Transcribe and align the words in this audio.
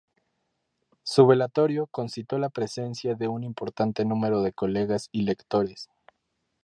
Su 1.03 1.27
velatorio 1.27 1.85
concitó 1.85 2.39
la 2.39 2.49
presencia 2.49 3.13
de 3.13 3.27
un 3.27 3.43
importante 3.43 4.03
número 4.03 4.41
de 4.41 4.51
colegas 4.51 5.09
y 5.11 5.21
lectores. 5.21 5.89